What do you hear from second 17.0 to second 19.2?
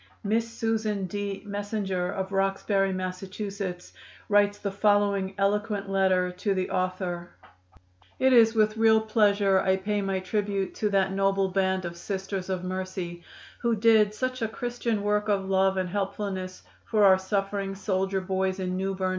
our suffering soldier boys in New Berne, N.